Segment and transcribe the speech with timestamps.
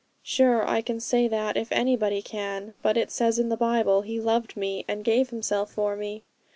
[0.23, 2.73] Sure I can say that if anybody can.
[2.81, 6.23] But it says in the Bible, "He loved me, and gave Himself for me."